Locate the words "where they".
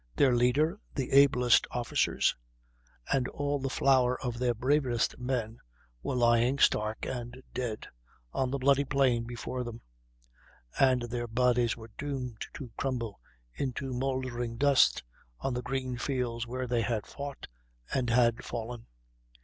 16.47-16.81